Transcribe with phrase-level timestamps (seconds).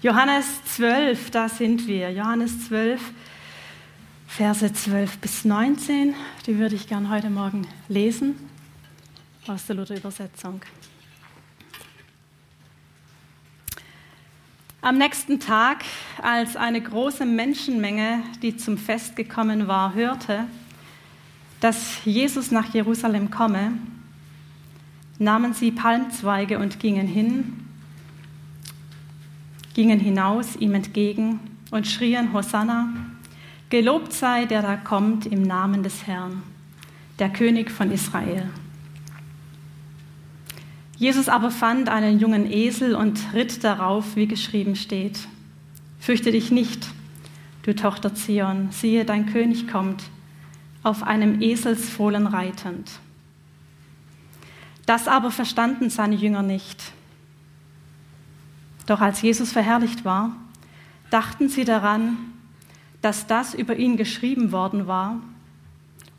[0.00, 2.12] Johannes 12, da sind wir.
[2.12, 3.00] Johannes 12,
[4.28, 6.14] Verse 12 bis 19,
[6.46, 8.36] die würde ich gern heute Morgen lesen
[9.48, 10.60] aus der Luther-Übersetzung.
[14.82, 15.78] Am nächsten Tag,
[16.22, 20.44] als eine große Menschenmenge, die zum Fest gekommen war, hörte,
[21.58, 23.72] dass Jesus nach Jerusalem komme,
[25.18, 27.67] nahmen sie Palmzweige und gingen hin
[29.78, 31.38] gingen hinaus ihm entgegen
[31.70, 32.88] und schrien Hosanna,
[33.70, 36.42] Gelobt sei, der da kommt im Namen des Herrn,
[37.20, 38.50] der König von Israel.
[40.96, 45.20] Jesus aber fand einen jungen Esel und ritt darauf, wie geschrieben steht.
[46.00, 46.88] Fürchte dich nicht,
[47.62, 50.02] du Tochter Zion, siehe, dein König kommt,
[50.82, 52.90] auf einem Eselsfohlen reitend.
[54.86, 56.97] Das aber verstanden seine Jünger nicht.
[58.88, 60.34] Doch als Jesus verherrlicht war,
[61.10, 62.16] dachten sie daran,
[63.02, 65.20] dass das über ihn geschrieben worden war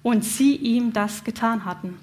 [0.03, 1.97] und sie ihm das getan hatten.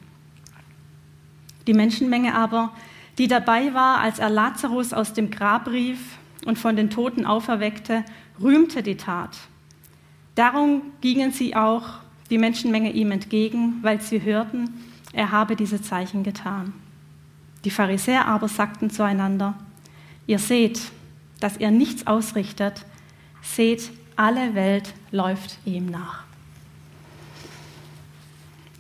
[1.69, 2.73] Die Menschenmenge aber,
[3.17, 6.01] die dabei war, als er Lazarus aus dem Grab rief
[6.47, 8.05] und von den Toten auferweckte,
[8.43, 9.39] rühmte die Tat.
[10.35, 14.75] Darum gingen sie auch, die Menschenmenge ihm entgegen, weil sie hörten,
[15.13, 16.73] er habe diese Zeichen getan.
[17.65, 19.55] Die Pharisäer aber sagten zueinander,
[20.27, 20.81] Ihr seht,
[21.41, 22.85] dass er nichts ausrichtet.
[23.43, 26.25] Seht, alle Welt läuft ihm nach.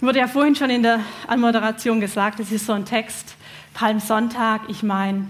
[0.00, 3.36] Wurde ja vorhin schon in der Anmoderation gesagt, es ist so ein Text,
[3.72, 5.26] Palmsonntag, ich meine,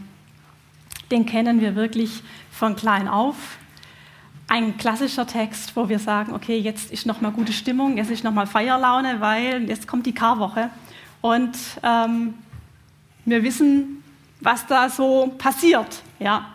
[1.11, 3.59] den kennen wir wirklich von klein auf.
[4.49, 8.47] Ein klassischer Text, wo wir sagen, okay, jetzt ist nochmal gute Stimmung, jetzt ist nochmal
[8.47, 10.71] Feierlaune, weil jetzt kommt die Karwoche.
[11.21, 12.35] Und ähm,
[13.25, 14.03] wir wissen,
[14.41, 16.03] was da so passiert.
[16.19, 16.53] Ja.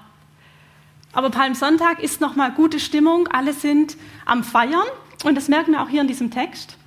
[1.13, 4.87] Aber Palmsonntag ist nochmal gute Stimmung, alle sind am Feiern
[5.23, 6.77] und das merken wir auch hier in diesem Text.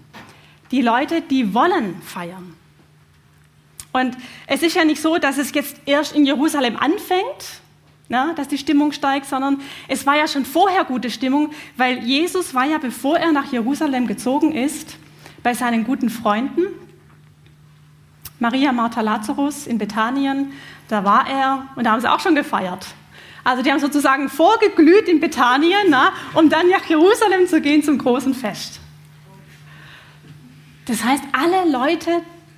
[0.71, 2.55] Die Leute, die wollen feiern.
[3.93, 4.16] Und
[4.47, 7.61] es ist ja nicht so, dass es jetzt erst in Jerusalem anfängt,
[8.09, 12.55] na, dass die Stimmung steigt, sondern es war ja schon vorher gute Stimmung, weil Jesus
[12.55, 14.97] war ja, bevor er nach Jerusalem gezogen ist,
[15.43, 16.66] bei seinen guten Freunden,
[18.41, 20.53] Maria, Martha, Lazarus in Bethanien
[20.88, 22.86] da war er und da haben sie auch schon gefeiert.
[23.44, 27.98] Also die haben sozusagen vorgeglüht in Bethanien, na, um dann nach Jerusalem zu gehen zum
[27.98, 28.80] großen Fest.
[30.86, 32.10] Das heißt, alle Leute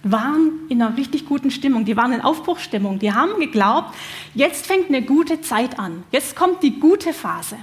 [0.04, 3.94] waren in einer richtig guten Stimmung, die waren in Aufbruchstimmung, die haben geglaubt,
[4.34, 7.56] jetzt fängt eine gute Zeit an, jetzt kommt die gute Phase.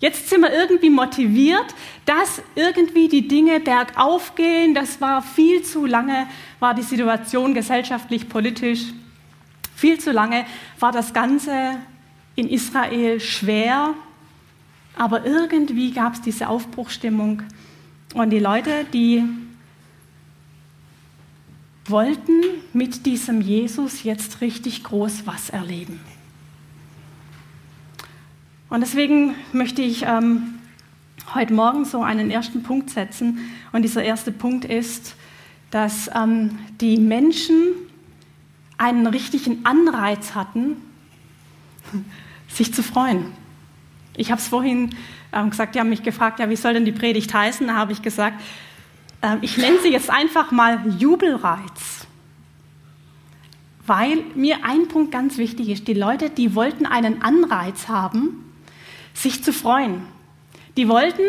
[0.00, 1.64] Jetzt sind wir irgendwie motiviert,
[2.04, 4.74] dass irgendwie die Dinge bergauf gehen.
[4.74, 6.26] Das war viel zu lange,
[6.60, 8.92] war die Situation gesellschaftlich, politisch
[9.74, 10.46] viel zu lange
[10.78, 11.78] war das Ganze
[12.36, 13.94] in Israel schwer,
[14.96, 17.42] aber irgendwie gab es diese Aufbruchstimmung
[18.14, 19.24] und die Leute, die
[21.86, 22.40] wollten
[22.72, 26.00] mit diesem Jesus jetzt richtig groß was erleben.
[28.70, 30.54] Und deswegen möchte ich ähm,
[31.34, 33.38] heute Morgen so einen ersten Punkt setzen.
[33.72, 35.14] Und dieser erste Punkt ist,
[35.70, 37.74] dass ähm, die Menschen
[38.78, 40.76] einen richtigen Anreiz hatten,
[42.48, 43.32] sich zu freuen.
[44.16, 44.90] Ich habe es vorhin
[45.32, 47.66] ähm, gesagt, die haben mich gefragt, ja, wie soll denn die Predigt heißen?
[47.66, 48.40] Da habe ich gesagt,
[49.22, 52.06] äh, ich nenne sie jetzt einfach mal Jubelreiz.
[53.86, 58.52] Weil mir ein Punkt ganz wichtig ist, die Leute, die wollten einen Anreiz haben,
[59.12, 60.02] sich zu freuen.
[60.76, 61.22] Die wollten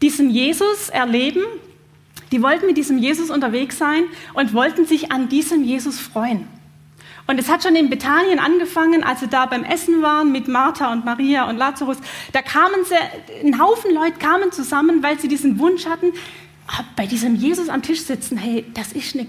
[0.00, 1.42] diesen Jesus erleben,
[2.32, 4.04] die wollten mit diesem Jesus unterwegs sein
[4.34, 6.46] und wollten sich an diesem Jesus freuen.
[7.28, 10.90] Und es hat schon in Bethanien angefangen, als sie da beim Essen waren mit Martha
[10.90, 11.98] und Maria und Lazarus.
[12.32, 12.94] Da kamen sie,
[13.46, 16.14] ein Haufen Leute kamen zusammen, weil sie diesen Wunsch hatten,
[16.68, 19.26] ah, bei diesem Jesus am Tisch sitzen, hey, das ist eine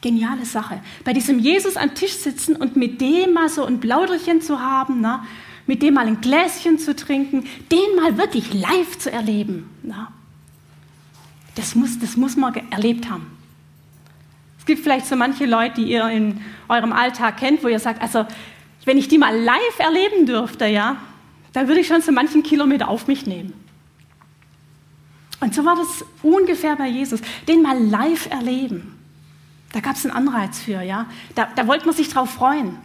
[0.00, 0.82] geniale Sache.
[1.04, 5.00] Bei diesem Jesus am Tisch sitzen und mit dem mal so ein Plauderchen zu haben,
[5.00, 5.24] na,
[5.68, 9.70] mit dem mal ein Gläschen zu trinken, den mal wirklich live zu erleben.
[9.84, 10.12] Na.
[11.54, 13.31] Das, muss, das muss man erlebt haben.
[14.62, 18.00] Es gibt vielleicht so manche Leute, die ihr in eurem Alltag kennt, wo ihr sagt,
[18.00, 18.24] also
[18.84, 20.98] wenn ich die mal live erleben dürfte, ja,
[21.52, 23.52] Da würde ich schon so manchen Kilometer auf mich nehmen.
[25.40, 27.20] Und so war das ungefähr bei Jesus.
[27.48, 28.96] Den mal live erleben.
[29.72, 31.06] Da gab es einen Anreiz für, ja.
[31.34, 32.78] Da, da wollte man sich drauf freuen.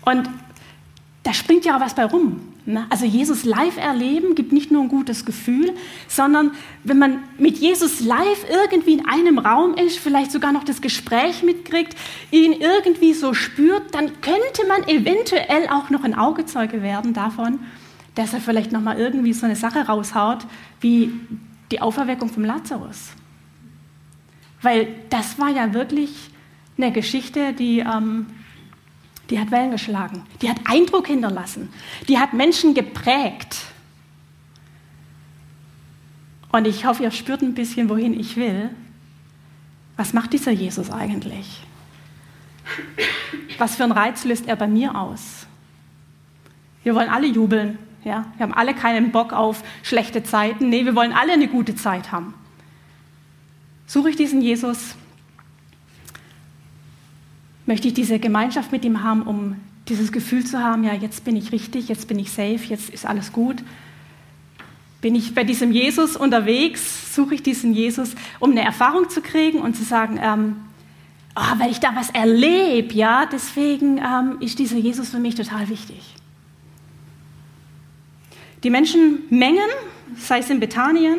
[0.00, 0.30] Und
[1.24, 2.47] da springt ja auch was bei rum.
[2.90, 5.74] Also Jesus live erleben gibt nicht nur ein gutes Gefühl,
[6.06, 6.52] sondern
[6.84, 11.42] wenn man mit Jesus live irgendwie in einem Raum ist, vielleicht sogar noch das Gespräch
[11.42, 11.96] mitkriegt,
[12.30, 17.60] ihn irgendwie so spürt, dann könnte man eventuell auch noch ein Augezeuge werden davon,
[18.14, 20.44] dass er vielleicht noch mal irgendwie so eine Sache raushaut,
[20.80, 21.12] wie
[21.70, 23.12] die Auferweckung vom Lazarus.
[24.60, 26.30] Weil das war ja wirklich
[26.76, 28.26] eine Geschichte, die ähm,
[29.30, 31.68] die hat Wellen geschlagen, die hat Eindruck hinterlassen,
[32.08, 33.56] die hat Menschen geprägt.
[36.50, 38.70] Und ich hoffe, ihr spürt ein bisschen, wohin ich will.
[39.96, 41.62] Was macht dieser Jesus eigentlich?
[43.58, 45.46] Was für einen Reiz löst er bei mir aus?
[46.84, 47.78] Wir wollen alle jubeln.
[48.04, 48.26] Ja?
[48.36, 50.70] Wir haben alle keinen Bock auf schlechte Zeiten.
[50.70, 52.34] Nee, wir wollen alle eine gute Zeit haben.
[53.86, 54.94] Suche ich diesen Jesus,
[57.68, 59.56] möchte ich diese Gemeinschaft mit ihm haben, um
[59.88, 63.04] dieses Gefühl zu haben, ja, jetzt bin ich richtig, jetzt bin ich safe, jetzt ist
[63.04, 63.56] alles gut.
[65.02, 69.60] Bin ich bei diesem Jesus unterwegs, suche ich diesen Jesus, um eine Erfahrung zu kriegen
[69.60, 70.56] und zu sagen, ähm,
[71.36, 75.68] oh, weil ich da was erlebe, ja, deswegen ähm, ist dieser Jesus für mich total
[75.68, 76.14] wichtig.
[78.64, 79.68] Die Menschenmengen,
[80.16, 81.18] sei es in Bethanien,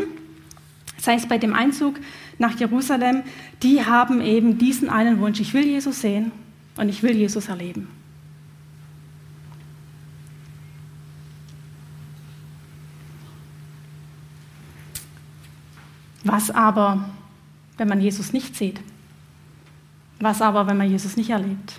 [0.98, 2.00] sei es bei dem Einzug
[2.40, 3.24] nach Jerusalem,
[3.62, 6.32] die haben eben diesen einen Wunsch, ich will Jesus sehen
[6.78, 7.88] und ich will Jesus erleben.
[16.24, 17.10] Was aber,
[17.78, 18.80] wenn man Jesus nicht sieht?
[20.20, 21.74] Was aber, wenn man Jesus nicht erlebt?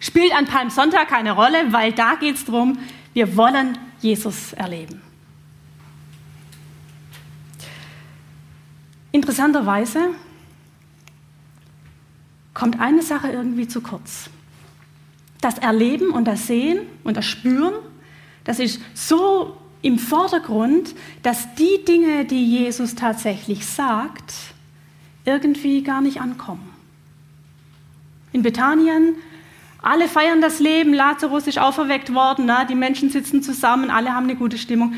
[0.00, 2.78] Spielt an Palmsonntag keine Rolle, weil da geht es darum,
[3.14, 5.00] wir wollen Jesus erleben.
[9.14, 10.08] Interessanterweise
[12.52, 14.28] kommt eine Sache irgendwie zu kurz.
[15.40, 17.74] Das Erleben und das Sehen und das Spüren,
[18.42, 24.34] das ist so im Vordergrund, dass die Dinge, die Jesus tatsächlich sagt,
[25.24, 26.68] irgendwie gar nicht ankommen.
[28.32, 29.14] In Bethanien,
[29.80, 34.24] alle feiern das Leben, Lazarus ist auferweckt worden, na, die Menschen sitzen zusammen, alle haben
[34.24, 34.94] eine gute Stimmung.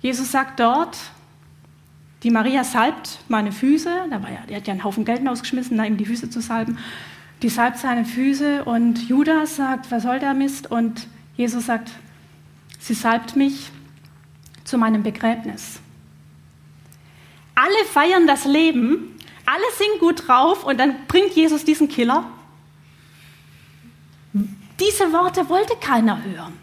[0.00, 0.96] Jesus sagt dort,
[2.22, 5.78] die Maria salbt meine Füße, da war ja, die hat ja einen Haufen Geld ausgeschmissen,
[5.78, 6.78] da ihm die Füße zu salben.
[7.42, 10.70] Die salbt seine Füße und Judas sagt, was soll der Mist?
[10.70, 11.06] Und
[11.36, 11.90] Jesus sagt,
[12.78, 13.70] sie salbt mich
[14.64, 15.80] zu meinem Begräbnis.
[17.54, 22.24] Alle feiern das Leben, alle sind gut drauf und dann bringt Jesus diesen Killer.
[24.78, 26.59] Diese Worte wollte keiner hören.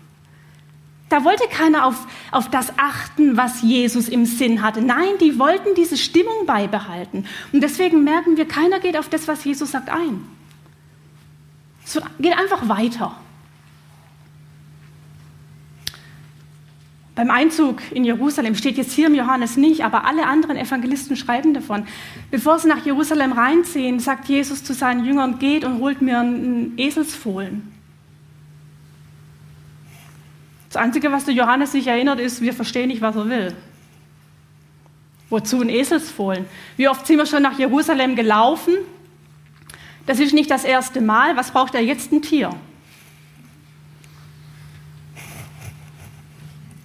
[1.09, 4.81] Da wollte keiner auf, auf das achten, was Jesus im Sinn hatte.
[4.81, 7.25] Nein, die wollten diese Stimmung beibehalten.
[7.53, 10.25] Und deswegen merken wir, keiner geht auf das, was Jesus sagt, ein.
[11.85, 13.15] Es geht einfach weiter.
[17.15, 21.53] Beim Einzug in Jerusalem steht jetzt hier im Johannes nicht, aber alle anderen Evangelisten schreiben
[21.53, 21.87] davon.
[22.29, 26.77] Bevor sie nach Jerusalem reinziehen, sagt Jesus zu seinen Jüngern, geht und holt mir einen
[26.77, 27.76] Eselsfohlen.
[30.69, 33.55] Das Einzige, was der Johannes sich erinnert, ist, wir verstehen nicht, was er will.
[35.29, 36.45] Wozu ein Eselsfohlen?
[36.77, 38.75] Wie oft sind wir schon nach Jerusalem gelaufen?
[40.05, 41.35] Das ist nicht das erste Mal.
[41.35, 42.53] Was braucht er jetzt ein Tier?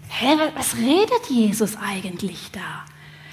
[0.08, 2.84] Hä, was redet Jesus eigentlich da?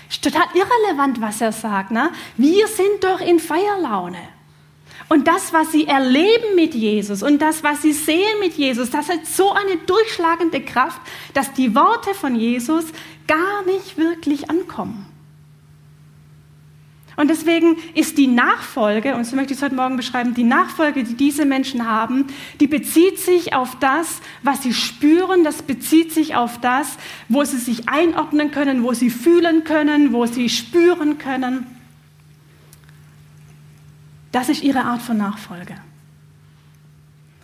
[0.10, 1.92] Ist total irrelevant, was er sagt.
[1.92, 2.10] Ne?
[2.38, 4.39] Wir sind doch in Feierlaune.
[5.10, 9.10] Und das, was sie erleben mit Jesus und das, was sie sehen mit Jesus, das
[9.10, 11.02] hat so eine durchschlagende Kraft,
[11.34, 12.86] dass die Worte von Jesus
[13.28, 15.08] gar nicht wirklich ankommen.
[17.16, 21.04] Und deswegen ist die Nachfolge, und so möchte ich es heute Morgen beschreiben, die Nachfolge,
[21.04, 22.28] die diese Menschen haben,
[22.62, 26.98] die bezieht sich auf das, was sie spüren, das bezieht sich auf das,
[27.28, 31.79] wo sie sich einordnen können, wo sie fühlen können, wo sie spüren können.
[34.32, 35.76] Das ist ihre Art von Nachfolge.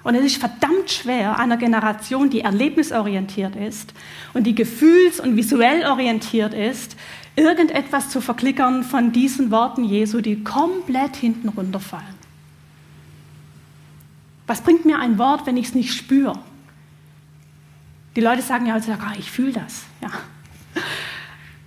[0.03, 3.91] Und es ist verdammt schwer, einer Generation, die erlebnisorientiert ist
[4.33, 6.95] und die gefühls- und visuell orientiert ist,
[7.35, 12.15] irgendetwas zu verklickern von diesen Worten Jesu, die komplett hinten runterfallen.
[14.45, 16.37] Was bringt mir ein Wort, wenn ich es nicht spüre?
[18.15, 19.85] Die Leute sagen ja heutzutage, ah, ich fühle das.
[20.01, 20.11] Ja.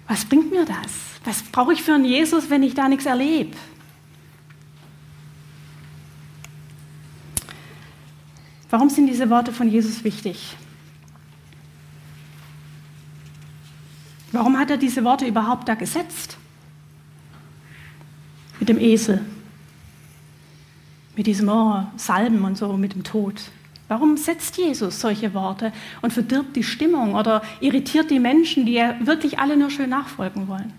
[0.07, 0.93] Was bringt mir das?
[1.25, 3.57] Was brauche ich für einen Jesus, wenn ich da nichts erlebe?
[8.71, 10.57] Warum sind diese Worte von Jesus wichtig?
[14.33, 16.37] Warum hat er diese Worte überhaupt da gesetzt?
[18.61, 19.25] Mit dem Esel,
[21.17, 23.41] mit diesem oh, Salben und so, mit dem Tod.
[23.87, 25.73] Warum setzt Jesus solche Worte
[26.03, 30.47] und verdirbt die Stimmung oder irritiert die Menschen, die er wirklich alle nur schön nachfolgen
[30.47, 30.75] wollen?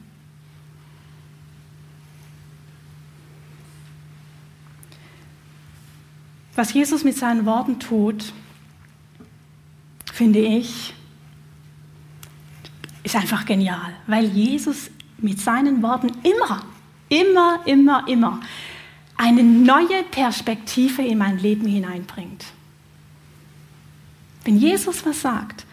[6.59, 8.33] Was Jesus mit seinen Worten tut,
[10.11, 10.93] finde ich,
[13.01, 16.63] ist einfach genial, weil Jesus mit seinen Worten immer,
[17.07, 18.41] immer, immer, immer
[19.15, 22.43] eine neue Perspektive in mein Leben hineinbringt.
[24.43, 25.65] Wenn Jesus was sagt,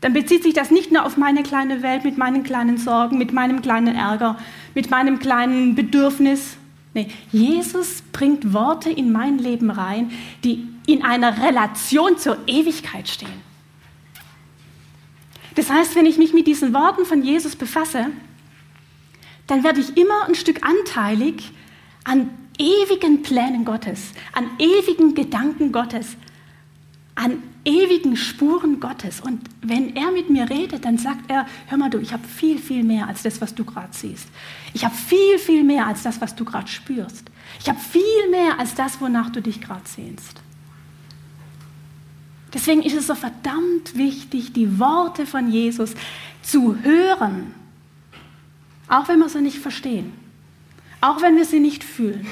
[0.00, 3.32] dann bezieht sich das nicht nur auf meine kleine Welt mit meinen kleinen Sorgen, mit
[3.32, 4.36] meinem kleinen Ärger,
[4.74, 6.56] mit meinem kleinen Bedürfnis.
[6.92, 10.10] Nee, Jesus bringt Worte in mein Leben rein,
[10.42, 13.50] die in einer Relation zur Ewigkeit stehen.
[15.54, 18.06] Das heißt, wenn ich mich mit diesen Worten von Jesus befasse,
[19.46, 21.52] dann werde ich immer ein Stück anteilig
[22.04, 26.16] an ewigen Plänen Gottes, an ewigen Gedanken Gottes,
[27.14, 29.20] an ewigen Spuren Gottes.
[29.20, 32.58] Und wenn er mit mir redet, dann sagt er, hör mal du, ich habe viel,
[32.58, 34.28] viel mehr als das, was du gerade siehst.
[34.72, 37.30] Ich habe viel, viel mehr als das, was du gerade spürst.
[37.60, 40.40] Ich habe viel mehr als das, wonach du dich gerade sehnst.
[42.52, 45.94] Deswegen ist es so verdammt wichtig, die Worte von Jesus
[46.42, 47.54] zu hören,
[48.88, 50.12] auch wenn wir sie nicht verstehen,
[51.00, 52.26] auch wenn wir sie nicht fühlen,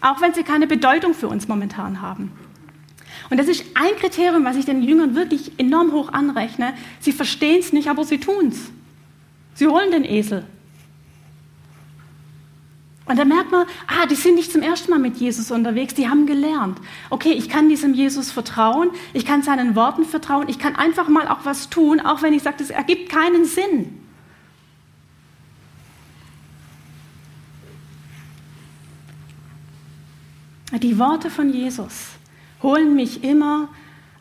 [0.00, 2.30] auch wenn sie keine Bedeutung für uns momentan haben.
[3.30, 6.74] Und das ist ein Kriterium, was ich den Jüngern wirklich enorm hoch anrechne.
[6.98, 8.70] Sie verstehen es nicht, aber sie tun es.
[9.54, 10.44] Sie holen den Esel.
[13.06, 16.08] Und da merkt man, ah, die sind nicht zum ersten Mal mit Jesus unterwegs, die
[16.08, 16.78] haben gelernt.
[17.08, 21.26] Okay, ich kann diesem Jesus vertrauen, ich kann seinen Worten vertrauen, ich kann einfach mal
[21.26, 23.98] auch was tun, auch wenn ich sage, das ergibt keinen Sinn.
[30.80, 32.19] Die Worte von Jesus
[32.62, 33.68] holen mich immer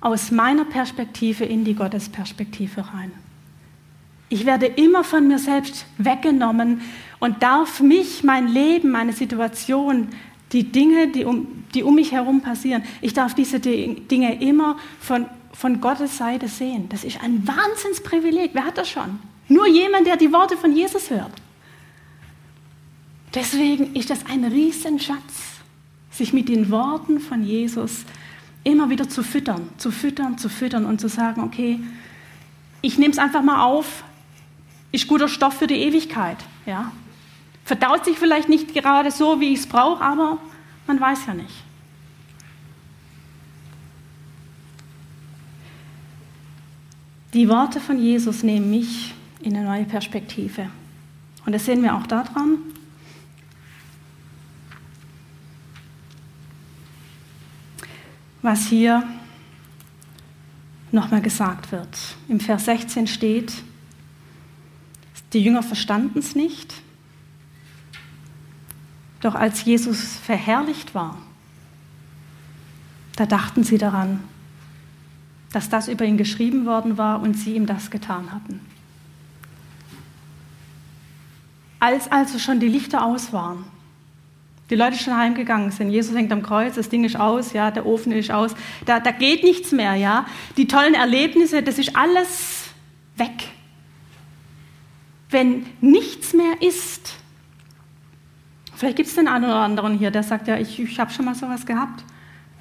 [0.01, 3.12] aus meiner Perspektive in die Gottesperspektive rein.
[4.29, 6.81] Ich werde immer von mir selbst weggenommen
[7.19, 10.10] und darf mich, mein Leben, meine Situation,
[10.51, 15.25] die Dinge, die um, die um mich herum passieren, ich darf diese Dinge immer von,
[15.51, 16.88] von Gottes Seite sehen.
[16.89, 18.51] Das ist ein Wahnsinnsprivileg.
[18.53, 19.19] Wer hat das schon?
[19.48, 21.31] Nur jemand, der die Worte von Jesus hört.
[23.34, 25.60] Deswegen ist das ein Riesenschatz,
[26.12, 28.05] sich mit den Worten von Jesus zu
[28.63, 31.80] immer wieder zu füttern, zu füttern, zu füttern und zu sagen, okay,
[32.82, 34.04] ich nehme es einfach mal auf,
[34.92, 36.38] ist guter Stoff für die Ewigkeit.
[36.66, 36.92] Ja?
[37.66, 40.39] Verdaut sich vielleicht nicht gerade so, wie ich es brauche, aber
[40.88, 41.63] man weiß ja nicht.
[47.34, 50.70] Die Worte von Jesus nehmen mich in eine neue Perspektive.
[51.46, 52.58] Und das sehen wir auch daran,
[58.41, 59.03] was hier
[60.91, 61.98] nochmal gesagt wird.
[62.27, 63.53] Im Vers 16 steht,
[65.34, 66.74] die Jünger verstanden es nicht,
[69.22, 71.17] doch als Jesus verherrlicht war,
[73.15, 74.22] da dachten sie daran,
[75.51, 78.62] dass das über ihn geschrieben worden war und sie ihm das getan hatten.
[81.79, 83.65] Als also schon die Lichter aus waren,
[84.69, 85.89] die Leute schon heimgegangen sind.
[85.89, 88.55] Jesus hängt am Kreuz, das Ding ist aus, ja, der Ofen ist aus.
[88.85, 90.25] Da, da geht nichts mehr, ja.
[90.57, 92.65] Die tollen Erlebnisse, das ist alles
[93.15, 93.47] weg.
[95.29, 97.15] Wenn nichts mehr ist,
[98.75, 101.25] vielleicht gibt es den einen oder anderen hier, der sagt, ja, ich, ich habe schon
[101.25, 102.03] mal sowas gehabt.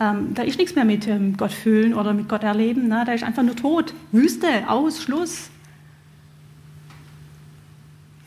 [0.01, 2.89] Ähm, da ist nichts mehr mit ähm, Gott fühlen oder mit Gott erleben.
[2.89, 3.03] Ne?
[3.05, 5.51] Da ist einfach nur Tod, Wüste, Aus, Schluss.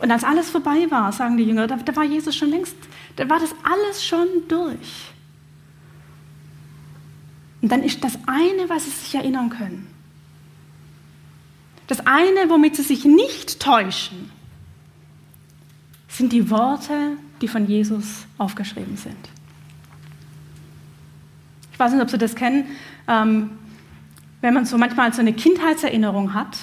[0.01, 2.75] Und als alles vorbei war, sagen die Jünger, da, da war Jesus schon längst
[3.15, 5.11] dann war das alles schon durch.
[7.61, 9.87] Und dann ist das eine, was sie sich erinnern können.
[11.87, 14.31] Das eine, womit sie sich nicht täuschen,
[16.07, 19.29] sind die Worte, die von Jesus aufgeschrieben sind.
[21.73, 22.65] Ich weiß nicht, ob Sie das kennen.
[23.07, 23.51] Ähm,
[24.41, 26.57] wenn man so manchmal so eine Kindheitserinnerung hat,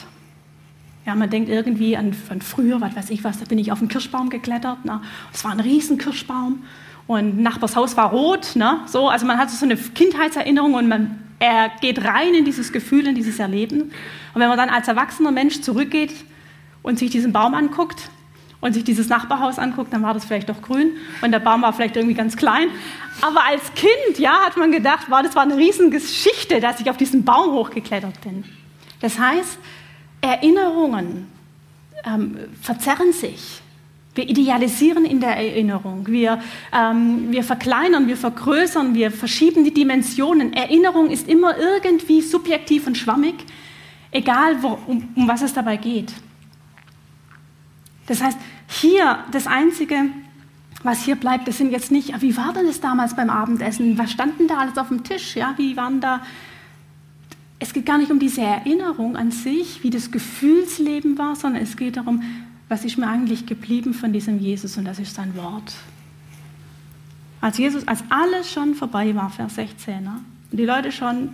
[1.08, 3.78] ja, man denkt irgendwie an, an früher, was weiß ich was, da bin ich auf
[3.78, 4.84] einen Kirschbaum geklettert.
[4.84, 5.00] Ne?
[5.32, 6.64] Es war ein riesen Kirschbaum
[7.06, 8.56] und Nachbars Haus war rot.
[8.56, 8.80] Ne?
[8.84, 13.06] So, also man hat so eine Kindheitserinnerung und man er geht rein in dieses Gefühl,
[13.06, 13.84] in dieses Erleben.
[14.34, 16.12] Und wenn man dann als erwachsener Mensch zurückgeht
[16.82, 18.10] und sich diesen Baum anguckt
[18.60, 20.90] und sich dieses Nachbarhaus anguckt, dann war das vielleicht doch grün
[21.22, 22.68] und der Baum war vielleicht irgendwie ganz klein.
[23.22, 26.98] Aber als Kind, ja, hat man gedacht, wow, das war eine Riesengeschichte, dass ich auf
[26.98, 28.44] diesen Baum hochgeklettert bin.
[29.00, 29.58] Das heißt,
[30.20, 31.28] Erinnerungen
[32.04, 33.62] ähm, verzerren sich.
[34.14, 36.06] Wir idealisieren in der Erinnerung.
[36.08, 36.40] Wir,
[36.72, 40.52] ähm, wir verkleinern, wir vergrößern, wir verschieben die Dimensionen.
[40.52, 43.36] Erinnerung ist immer irgendwie subjektiv und schwammig,
[44.10, 46.12] egal wo, um, um was es dabei geht.
[48.06, 50.06] Das heißt, hier das Einzige,
[50.82, 53.98] was hier bleibt, das sind jetzt nicht, wie war denn das damals beim Abendessen?
[53.98, 55.36] Was stand denn da alles auf dem Tisch?
[55.36, 56.22] Ja, wie waren da
[57.60, 61.76] es geht gar nicht um diese Erinnerung an sich, wie das Gefühlsleben war, sondern es
[61.76, 62.22] geht darum,
[62.68, 65.74] was ist mir eigentlich geblieben von diesem Jesus und das ist sein Wort.
[67.40, 70.20] Als Jesus, als alles schon vorbei war, Vers 16, ne?
[70.50, 71.30] und die Leute schon,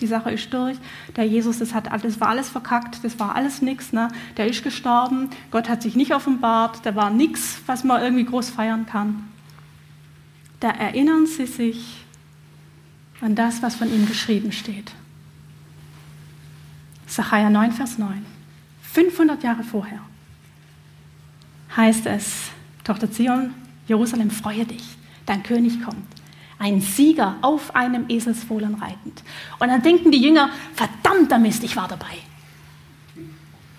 [0.00, 0.76] die Sache ist durch,
[1.16, 4.08] der Jesus, das, hat, das war alles verkackt, das war alles nichts, ne?
[4.36, 8.50] der ist gestorben, Gott hat sich nicht offenbart, da war nichts, was man irgendwie groß
[8.50, 9.24] feiern kann.
[10.60, 12.04] Da erinnern sie sich
[13.20, 14.92] an das, was von ihm geschrieben steht.
[17.18, 18.24] Sacharja 9, Vers 9.
[18.92, 19.98] 500 Jahre vorher
[21.76, 22.50] heißt es,
[22.84, 23.52] Tochter Zion,
[23.88, 24.84] Jerusalem, freue dich,
[25.26, 26.06] dein König kommt.
[26.60, 29.24] Ein Sieger auf einem Eselsfohlen reitend.
[29.58, 32.18] Und dann denken die Jünger, verdammter Mist, ich war dabei.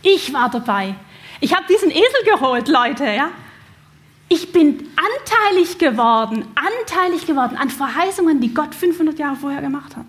[0.01, 0.95] Ich war dabei.
[1.39, 3.29] Ich habe diesen Esel geholt, Leute, ja.
[4.27, 10.05] Ich bin anteilig geworden, anteilig geworden an Verheißungen, die Gott 500 Jahre vorher gemacht hat.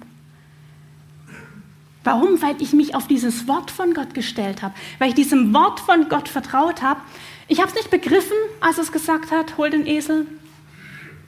[2.02, 2.40] Warum?
[2.40, 6.08] Weil ich mich auf dieses Wort von Gott gestellt habe, weil ich diesem Wort von
[6.08, 7.00] Gott vertraut habe.
[7.48, 10.26] Ich habe es nicht begriffen, als es gesagt hat, hol den Esel,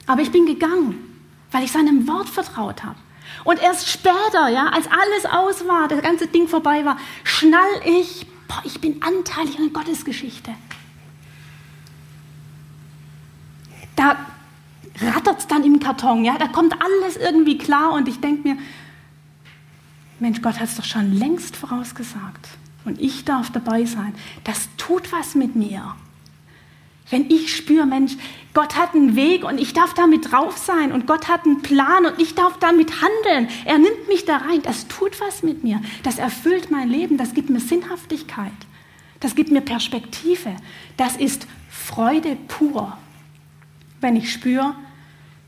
[0.07, 0.95] aber ich bin gegangen,
[1.51, 2.95] weil ich seinem Wort vertraut habe.
[3.43, 8.25] Und erst später, ja, als alles aus war, das ganze Ding vorbei war, schnall ich,
[8.47, 10.53] boah, ich bin anteilig an Gottes Geschichte.
[13.95, 14.15] Da
[15.01, 18.57] rattert es dann im Karton, ja, da kommt alles irgendwie klar und ich denke mir,
[20.23, 22.47] Mensch, Gott hat es doch schon längst vorausgesagt.
[22.85, 24.15] Und ich darf dabei sein.
[24.45, 25.95] Das tut was mit mir.
[27.09, 28.13] Wenn ich spüre, Mensch,
[28.53, 32.05] Gott hat einen Weg und ich darf damit drauf sein und Gott hat einen Plan
[32.05, 33.49] und ich darf damit handeln.
[33.65, 34.61] Er nimmt mich da rein.
[34.63, 35.81] Das tut was mit mir.
[36.03, 37.17] Das erfüllt mein Leben.
[37.17, 38.51] Das gibt mir Sinnhaftigkeit.
[39.19, 40.55] Das gibt mir Perspektive.
[40.95, 42.97] Das ist Freude pur,
[43.99, 44.73] wenn ich spüre,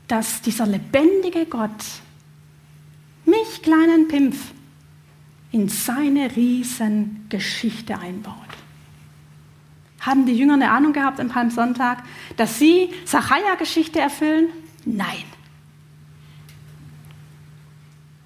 [0.06, 1.82] dass dieser lebendige Gott
[3.24, 4.52] mich, kleinen Pimpf,
[5.56, 8.34] in seine Riesengeschichte einbaut.
[10.00, 12.02] Haben die Jünger eine Ahnung gehabt am Palmsonntag,
[12.36, 14.48] dass sie Sacharja-Geschichte erfüllen?
[14.84, 15.24] Nein.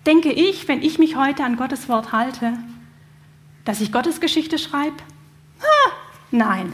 [0.07, 2.55] Denke ich, wenn ich mich heute an Gottes Wort halte,
[3.65, 4.97] dass ich Gottes Geschichte schreibe?
[6.33, 6.73] Nein.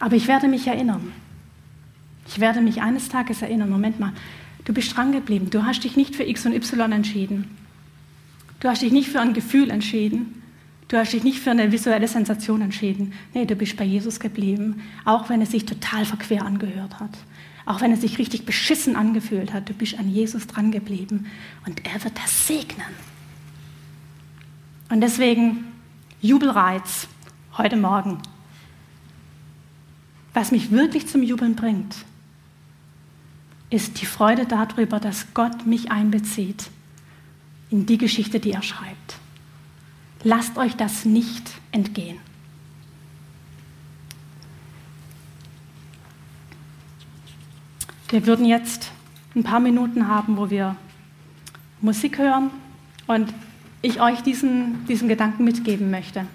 [0.00, 1.12] Aber ich werde mich erinnern.
[2.26, 3.70] Ich werde mich eines Tages erinnern.
[3.70, 4.12] Moment mal,
[4.64, 5.50] du bist dran geblieben.
[5.50, 7.65] Du hast dich nicht für X und Y entschieden.
[8.60, 10.42] Du hast dich nicht für ein Gefühl entschieden.
[10.88, 13.12] Du hast dich nicht für eine visuelle Sensation entschieden.
[13.34, 17.10] Nee, du bist bei Jesus geblieben, auch wenn es sich total verquer angehört hat.
[17.64, 19.68] Auch wenn es sich richtig beschissen angefühlt hat.
[19.68, 21.26] Du bist an Jesus dran geblieben
[21.66, 22.86] und er wird das segnen.
[24.88, 25.64] Und deswegen
[26.22, 27.08] Jubelreiz
[27.58, 28.18] heute Morgen.
[30.32, 31.96] Was mich wirklich zum Jubeln bringt,
[33.70, 36.70] ist die Freude darüber, dass Gott mich einbezieht
[37.70, 39.18] in die Geschichte, die er schreibt.
[40.22, 42.18] Lasst euch das nicht entgehen.
[48.08, 48.92] Wir würden jetzt
[49.34, 50.76] ein paar Minuten haben, wo wir
[51.80, 52.50] Musik hören
[53.06, 53.32] und
[53.82, 56.26] ich euch diesen, diesen Gedanken mitgeben möchte.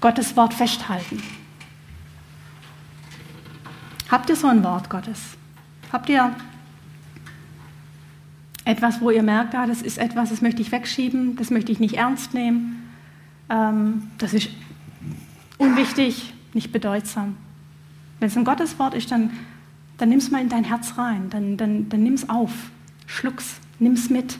[0.00, 1.22] Gottes Wort festhalten.
[4.10, 5.20] Habt ihr so ein Wort Gottes?
[5.92, 6.34] Habt ihr
[8.64, 11.80] etwas, wo ihr merkt, ah, das ist etwas, das möchte ich wegschieben, das möchte ich
[11.80, 12.90] nicht ernst nehmen,
[13.50, 14.48] ähm, das ist
[15.58, 17.36] unwichtig, nicht bedeutsam.
[18.20, 19.30] Wenn es ein Gotteswort ist, dann,
[19.98, 22.52] dann nimm es mal in dein Herz rein, dann, dann, dann nimm es auf,
[23.06, 24.38] schluck's, nimm es mit.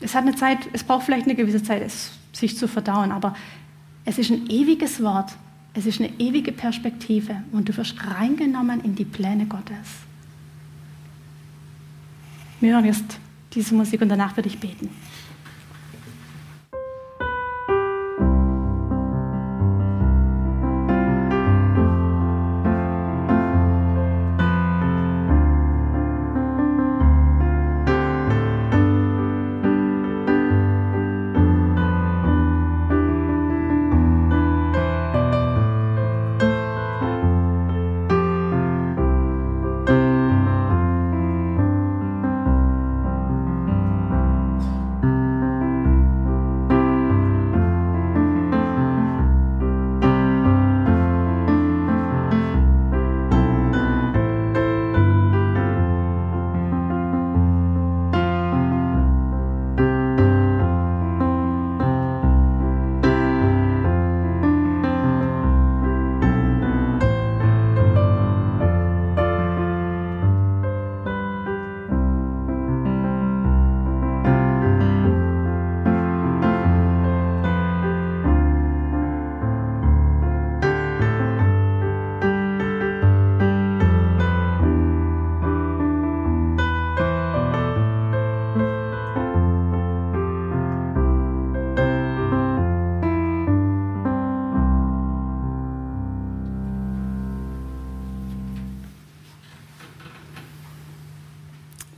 [0.00, 3.34] Es hat eine Zeit, es braucht vielleicht eine gewisse Zeit, es sich zu verdauen, aber
[4.04, 5.32] es ist ein ewiges Wort,
[5.74, 10.04] es ist eine ewige Perspektive und du wirst reingenommen in die Pläne Gottes.
[12.62, 13.18] Wir hören jetzt
[13.54, 14.88] diese Musik und danach würde ich beten.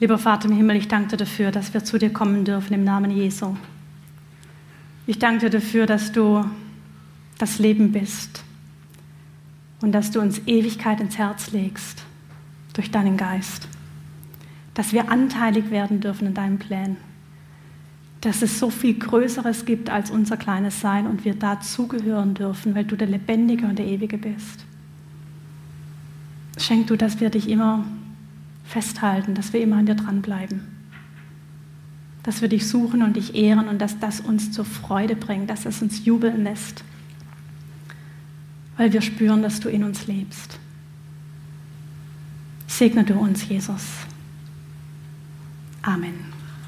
[0.04, 2.84] Lieber Vater im Himmel, ich danke dir dafür, dass wir zu dir kommen dürfen im
[2.84, 3.56] Namen Jesu.
[5.06, 6.44] Ich danke dir dafür, dass du
[7.38, 8.44] das Leben bist
[9.80, 12.02] und dass du uns Ewigkeit ins Herz legst
[12.74, 13.66] durch deinen Geist.
[14.74, 16.98] Dass wir anteilig werden dürfen in deinem Plan.
[18.20, 22.84] Dass es so viel Größeres gibt als unser kleines Sein und wir dazugehören dürfen, weil
[22.84, 24.66] du der Lebendige und der Ewige bist.
[26.58, 27.86] Schenk du, dass wir dich immer
[28.64, 30.62] festhalten, dass wir immer an dir dranbleiben.
[32.22, 35.66] Dass wir dich suchen und dich ehren und dass das uns zur Freude bringt, dass
[35.66, 36.82] es uns jubeln lässt,
[38.76, 40.58] weil wir spüren, dass du in uns lebst.
[42.66, 43.84] Segne du uns, Jesus.
[45.82, 46.33] Amen.